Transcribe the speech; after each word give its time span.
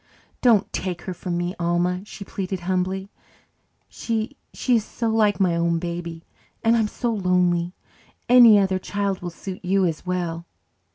"Don't 0.41 0.73
take 0.73 1.03
her 1.03 1.13
from 1.13 1.37
me, 1.37 1.53
Alma," 1.59 2.03
she 2.05 2.25
pleaded 2.25 2.61
humbly. 2.61 3.11
"She 3.87 4.35
she 4.51 4.77
is 4.77 4.83
so 4.83 5.09
like 5.09 5.39
my 5.39 5.55
own 5.55 5.77
baby 5.77 6.23
and 6.63 6.75
I'm 6.75 6.87
so 6.87 7.13
lonely. 7.13 7.73
Any 8.27 8.57
other 8.57 8.79
child 8.79 9.21
will 9.21 9.29
suit 9.29 9.63
you 9.63 9.85
as 9.85 10.03
well." 10.03 10.47